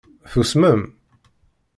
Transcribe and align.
Tusmem? 0.31 0.81